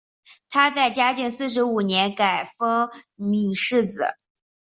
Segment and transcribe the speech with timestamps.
[0.49, 4.15] 他在嘉靖四十五年改封岷世子。